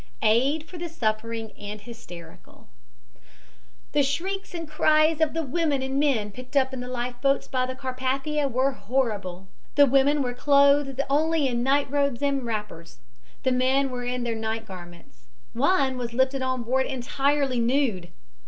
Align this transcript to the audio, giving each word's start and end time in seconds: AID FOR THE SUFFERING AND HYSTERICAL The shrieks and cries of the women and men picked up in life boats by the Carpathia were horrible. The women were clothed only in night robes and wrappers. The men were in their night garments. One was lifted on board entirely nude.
AID 0.23 0.67
FOR 0.67 0.79
THE 0.79 0.89
SUFFERING 0.89 1.51
AND 1.59 1.81
HYSTERICAL 1.81 2.67
The 3.91 4.01
shrieks 4.01 4.55
and 4.55 4.67
cries 4.67 5.21
of 5.21 5.35
the 5.35 5.43
women 5.43 5.83
and 5.83 5.99
men 5.99 6.31
picked 6.31 6.57
up 6.57 6.73
in 6.73 6.81
life 6.81 7.21
boats 7.21 7.47
by 7.47 7.67
the 7.67 7.75
Carpathia 7.75 8.47
were 8.47 8.71
horrible. 8.71 9.47
The 9.75 9.85
women 9.85 10.23
were 10.23 10.33
clothed 10.33 10.99
only 11.07 11.47
in 11.47 11.61
night 11.61 11.91
robes 11.91 12.23
and 12.23 12.43
wrappers. 12.43 12.97
The 13.43 13.51
men 13.51 13.91
were 13.91 14.03
in 14.03 14.23
their 14.23 14.33
night 14.33 14.65
garments. 14.65 15.27
One 15.53 15.99
was 15.99 16.13
lifted 16.15 16.41
on 16.41 16.63
board 16.63 16.87
entirely 16.87 17.59
nude. 17.59 18.09